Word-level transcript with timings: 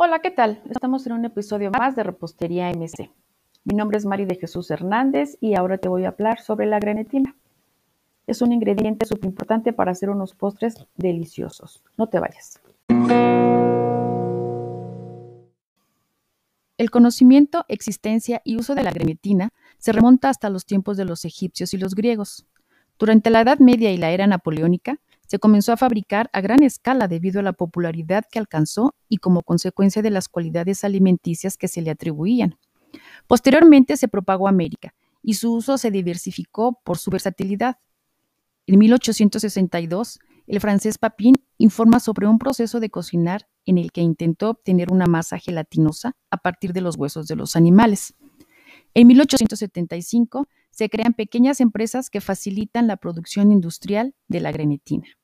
Hola, 0.00 0.20
¿qué 0.20 0.30
tal? 0.30 0.62
Estamos 0.70 1.04
en 1.08 1.14
un 1.14 1.24
episodio 1.24 1.72
más 1.72 1.96
de 1.96 2.04
Repostería 2.04 2.70
MC. 2.70 3.10
Mi 3.64 3.74
nombre 3.74 3.98
es 3.98 4.06
Mari 4.06 4.26
de 4.26 4.36
Jesús 4.36 4.70
Hernández 4.70 5.36
y 5.40 5.56
ahora 5.56 5.78
te 5.78 5.88
voy 5.88 6.04
a 6.04 6.10
hablar 6.10 6.40
sobre 6.40 6.66
la 6.66 6.78
grenetina. 6.78 7.34
Es 8.28 8.40
un 8.40 8.52
ingrediente 8.52 9.06
súper 9.06 9.30
importante 9.30 9.72
para 9.72 9.90
hacer 9.90 10.10
unos 10.10 10.36
postres 10.36 10.86
deliciosos. 10.94 11.82
No 11.96 12.08
te 12.08 12.20
vayas. 12.20 12.60
El 16.76 16.90
conocimiento, 16.92 17.64
existencia 17.66 18.40
y 18.44 18.56
uso 18.56 18.76
de 18.76 18.84
la 18.84 18.92
grenetina 18.92 19.50
se 19.78 19.90
remonta 19.90 20.28
hasta 20.28 20.48
los 20.48 20.64
tiempos 20.64 20.96
de 20.96 21.06
los 21.06 21.24
egipcios 21.24 21.74
y 21.74 21.76
los 21.76 21.96
griegos. 21.96 22.46
Durante 23.00 23.30
la 23.30 23.40
Edad 23.40 23.58
Media 23.58 23.90
y 23.90 23.96
la 23.96 24.12
era 24.12 24.28
napoleónica, 24.28 25.00
se 25.28 25.38
comenzó 25.38 25.72
a 25.72 25.76
fabricar 25.76 26.30
a 26.32 26.40
gran 26.40 26.62
escala 26.62 27.06
debido 27.06 27.38
a 27.38 27.42
la 27.42 27.52
popularidad 27.52 28.24
que 28.30 28.38
alcanzó 28.38 28.94
y 29.08 29.18
como 29.18 29.42
consecuencia 29.42 30.00
de 30.00 30.10
las 30.10 30.26
cualidades 30.26 30.84
alimenticias 30.84 31.58
que 31.58 31.68
se 31.68 31.82
le 31.82 31.90
atribuían. 31.90 32.56
Posteriormente 33.26 33.98
se 33.98 34.08
propagó 34.08 34.46
a 34.46 34.50
América 34.50 34.94
y 35.22 35.34
su 35.34 35.52
uso 35.52 35.76
se 35.76 35.90
diversificó 35.90 36.80
por 36.82 36.96
su 36.96 37.10
versatilidad. 37.10 37.76
En 38.66 38.78
1862, 38.78 40.18
el 40.46 40.60
francés 40.60 40.96
Papin 40.96 41.34
informa 41.58 42.00
sobre 42.00 42.26
un 42.26 42.38
proceso 42.38 42.80
de 42.80 42.88
cocinar 42.88 43.46
en 43.66 43.76
el 43.76 43.92
que 43.92 44.00
intentó 44.00 44.48
obtener 44.48 44.90
una 44.90 45.04
masa 45.04 45.38
gelatinosa 45.38 46.16
a 46.30 46.38
partir 46.38 46.72
de 46.72 46.80
los 46.80 46.96
huesos 46.96 47.28
de 47.28 47.36
los 47.36 47.54
animales. 47.54 48.14
En 48.94 49.06
1875 49.08 50.48
se 50.70 50.88
crean 50.88 51.12
pequeñas 51.12 51.60
empresas 51.60 52.08
que 52.08 52.22
facilitan 52.22 52.86
la 52.86 52.96
producción 52.96 53.52
industrial 53.52 54.14
de 54.28 54.40
la 54.40 54.52
grenetina. 54.52 55.17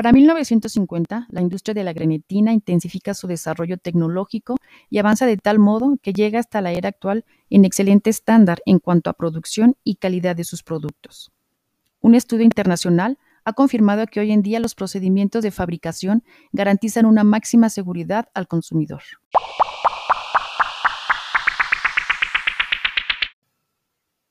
Para 0.00 0.12
1950, 0.12 1.26
la 1.28 1.42
industria 1.42 1.74
de 1.74 1.84
la 1.84 1.92
grenetina 1.92 2.54
intensifica 2.54 3.12
su 3.12 3.26
desarrollo 3.26 3.76
tecnológico 3.76 4.56
y 4.88 4.96
avanza 4.96 5.26
de 5.26 5.36
tal 5.36 5.58
modo 5.58 5.98
que 6.00 6.14
llega 6.14 6.38
hasta 6.38 6.62
la 6.62 6.72
era 6.72 6.88
actual 6.88 7.26
en 7.50 7.66
excelente 7.66 8.08
estándar 8.08 8.62
en 8.64 8.78
cuanto 8.78 9.10
a 9.10 9.12
producción 9.12 9.76
y 9.84 9.96
calidad 9.96 10.34
de 10.34 10.44
sus 10.44 10.62
productos. 10.62 11.32
Un 12.00 12.14
estudio 12.14 12.46
internacional 12.46 13.18
ha 13.44 13.52
confirmado 13.52 14.06
que 14.06 14.20
hoy 14.20 14.32
en 14.32 14.40
día 14.40 14.58
los 14.58 14.74
procedimientos 14.74 15.42
de 15.42 15.50
fabricación 15.50 16.24
garantizan 16.50 17.04
una 17.04 17.22
máxima 17.22 17.68
seguridad 17.68 18.30
al 18.32 18.48
consumidor. 18.48 19.02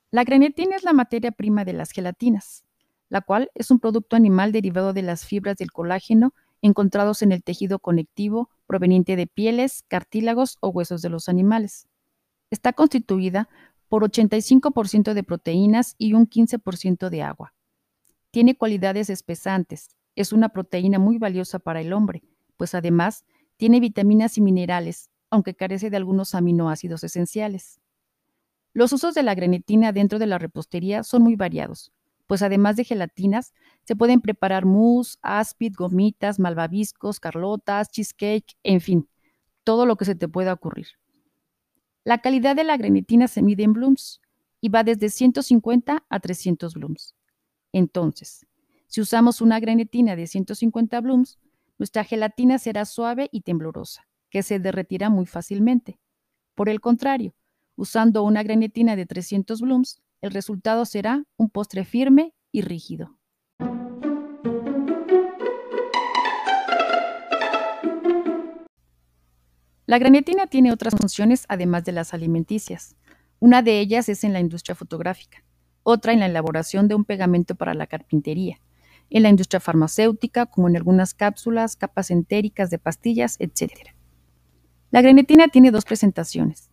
La 0.09 0.23
grenetina 0.23 0.75
es 0.75 0.83
la 0.83 0.93
materia 0.93 1.29
prima 1.29 1.63
de 1.63 1.73
las 1.73 1.91
gelatinas, 1.91 2.63
la 3.09 3.21
cual 3.21 3.51
es 3.55 3.71
un 3.71 3.79
producto 3.79 4.15
animal 4.15 4.51
derivado 4.51 4.93
de 4.93 5.01
las 5.01 5.25
fibras 5.25 5.57
del 5.57 5.71
colágeno 5.71 6.33
encontrados 6.61 7.21
en 7.21 7.31
el 7.31 7.43
tejido 7.43 7.79
conectivo 7.79 8.49
proveniente 8.67 9.15
de 9.15 9.27
pieles, 9.27 9.83
cartílagos 9.87 10.57
o 10.59 10.69
huesos 10.69 11.01
de 11.01 11.09
los 11.09 11.29
animales. 11.29 11.87
Está 12.51 12.73
constituida 12.73 13.49
por 13.87 14.03
85% 14.03 15.13
de 15.13 15.23
proteínas 15.23 15.95
y 15.97 16.13
un 16.13 16.27
15% 16.29 17.09
de 17.09 17.23
agua. 17.23 17.53
Tiene 18.31 18.55
cualidades 18.55 19.09
espesantes, 19.09 19.95
es 20.15 20.33
una 20.33 20.49
proteína 20.49 20.99
muy 20.99 21.17
valiosa 21.17 21.59
para 21.59 21.81
el 21.81 21.93
hombre, 21.93 22.23
pues 22.57 22.75
además 22.75 23.25
tiene 23.57 23.79
vitaminas 23.79 24.37
y 24.37 24.41
minerales, 24.41 25.09
aunque 25.29 25.55
carece 25.55 25.89
de 25.89 25.97
algunos 25.97 26.35
aminoácidos 26.35 27.03
esenciales. 27.03 27.79
Los 28.73 28.93
usos 28.93 29.15
de 29.15 29.23
la 29.23 29.33
grenetina 29.33 29.91
dentro 29.91 30.19
de 30.19 30.27
la 30.27 30.37
repostería 30.37 31.03
son 31.03 31.23
muy 31.23 31.35
variados, 31.35 31.91
pues 32.29 32.43
además 32.43 32.75
de 32.75 32.83
gelatinas, 32.83 33.55
se 33.85 33.95
pueden 33.95 34.21
preparar 34.21 34.63
mousse, 34.63 35.17
áspid, 35.23 35.73
gomitas, 35.75 36.37
malvaviscos, 36.37 37.19
carlotas, 37.19 37.89
cheesecake, 37.89 38.55
en 38.61 38.81
fin, 38.81 39.09
todo 39.63 39.87
lo 39.87 39.95
que 39.95 40.05
se 40.05 40.13
te 40.13 40.27
pueda 40.27 40.53
ocurrir. 40.53 40.89
La 42.03 42.19
calidad 42.19 42.55
de 42.55 42.65
la 42.65 42.77
grenetina 42.77 43.27
se 43.27 43.41
mide 43.41 43.63
en 43.63 43.73
blooms 43.73 44.21
y 44.61 44.69
va 44.69 44.83
desde 44.83 45.09
150 45.09 46.05
a 46.07 46.19
300 46.19 46.75
blooms. 46.75 47.15
Entonces, 47.73 48.45
si 48.85 49.01
usamos 49.01 49.41
una 49.41 49.59
grenetina 49.59 50.15
de 50.15 50.27
150 50.27 51.01
blooms, 51.01 51.39
nuestra 51.79 52.03
gelatina 52.03 52.59
será 52.59 52.85
suave 52.85 53.29
y 53.31 53.41
temblorosa, 53.41 54.07
que 54.29 54.43
se 54.43 54.59
derretirá 54.59 55.09
muy 55.09 55.25
fácilmente. 55.25 55.99
Por 56.53 56.69
el 56.69 56.79
contrario, 56.79 57.33
Usando 57.79 58.23
una 58.23 58.43
grenetina 58.43 58.97
de 58.97 59.05
300 59.05 59.61
blooms, 59.61 60.01
el 60.21 60.31
resultado 60.31 60.85
será 60.85 61.23
un 61.37 61.49
postre 61.49 61.85
firme 61.85 62.33
y 62.51 62.61
rígido. 62.61 63.15
La 69.85 69.97
grenetina 69.97 70.45
tiene 70.45 70.71
otras 70.71 70.93
funciones 70.95 71.45
además 71.47 71.83
de 71.83 71.93
las 71.93 72.13
alimenticias. 72.13 72.95
Una 73.39 73.63
de 73.63 73.79
ellas 73.79 74.07
es 74.09 74.23
en 74.23 74.33
la 74.33 74.39
industria 74.39 74.75
fotográfica, 74.75 75.43
otra 75.81 76.13
en 76.13 76.19
la 76.19 76.27
elaboración 76.27 76.87
de 76.87 76.93
un 76.93 77.05
pegamento 77.05 77.55
para 77.55 77.73
la 77.73 77.87
carpintería, 77.87 78.61
en 79.09 79.23
la 79.23 79.29
industria 79.29 79.59
farmacéutica, 79.59 80.45
como 80.45 80.69
en 80.69 80.75
algunas 80.75 81.15
cápsulas, 81.15 81.75
capas 81.75 82.11
entéricas 82.11 82.69
de 82.69 82.77
pastillas, 82.77 83.37
etc. 83.39 83.95
La 84.91 85.01
grenetina 85.01 85.47
tiene 85.47 85.71
dos 85.71 85.85
presentaciones. 85.85 86.68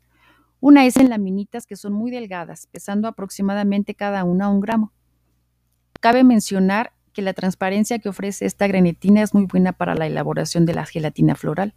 Una 0.60 0.86
es 0.86 0.96
en 0.96 1.10
laminitas 1.10 1.66
que 1.66 1.76
son 1.76 1.92
muy 1.92 2.10
delgadas, 2.10 2.66
pesando 2.72 3.08
aproximadamente 3.08 3.94
cada 3.94 4.24
una 4.24 4.48
un 4.48 4.60
gramo. 4.60 4.92
Cabe 6.00 6.24
mencionar 6.24 6.92
que 7.12 7.22
la 7.22 7.34
transparencia 7.34 7.98
que 7.98 8.08
ofrece 8.08 8.46
esta 8.46 8.66
grenetina 8.66 9.22
es 9.22 9.34
muy 9.34 9.44
buena 9.44 9.72
para 9.72 9.94
la 9.94 10.06
elaboración 10.06 10.66
de 10.66 10.74
la 10.74 10.86
gelatina 10.86 11.34
floral. 11.34 11.74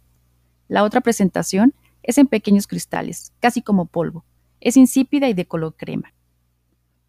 La 0.68 0.84
otra 0.84 1.00
presentación 1.00 1.74
es 2.02 2.18
en 2.18 2.26
pequeños 2.26 2.66
cristales, 2.66 3.32
casi 3.40 3.62
como 3.62 3.86
polvo. 3.86 4.24
Es 4.60 4.76
insípida 4.76 5.28
y 5.28 5.34
de 5.34 5.46
color 5.46 5.74
crema. 5.76 6.12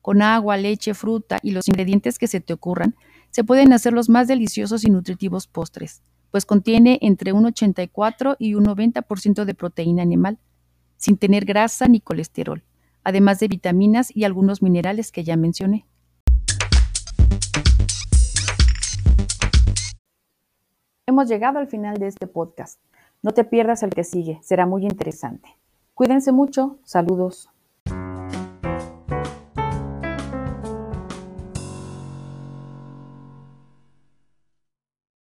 Con 0.02 0.22
agua, 0.22 0.58
leche, 0.58 0.94
fruta 0.94 1.40
y 1.44 1.52
los 1.52 1.68
ingredientes 1.68 2.18
que 2.18 2.28
se 2.28 2.42
te 2.42 2.54
ocurran, 2.54 2.96
se 3.30 3.44
pueden 3.44 3.72
hacer 3.72 3.94
los 3.94 4.10
más 4.10 4.28
deliciosos 4.28 4.84
y 4.84 4.90
nutritivos 4.90 5.48
postres, 5.48 6.02
pues 6.32 6.46
contiene 6.46 7.00
entre 7.02 7.34
un 7.34 7.46
84 7.46 8.36
y 8.40 8.56
un 8.56 8.66
90% 8.66 9.46
de 9.46 9.54
proteína 9.54 10.02
animal, 10.02 10.40
sin 11.02 11.18
tener 11.18 11.46
grasa 11.46 11.88
ni 11.88 12.00
colesterol, 12.00 12.64
además 13.04 13.40
de 13.40 13.48
vitaminas 13.48 14.16
y 14.16 14.24
algunos 14.24 14.62
minerales 14.62 15.12
que 15.12 15.24
ya 15.24 15.36
mencioné. 15.36 15.88
Hemos 21.08 21.28
llegado 21.28 21.58
al 21.58 21.68
final 21.68 21.98
de 21.98 22.06
este 22.06 22.28
podcast. 22.28 22.80
No 23.24 23.32
te 23.32 23.44
pierdas 23.44 23.82
el 23.82 23.90
que 23.90 24.04
sigue, 24.04 24.40
será 24.44 24.68
muy 24.68 24.84
interesante. 24.84 25.50
Cuídense 25.96 26.32
mucho, 26.32 26.78
saludos. 26.84 27.50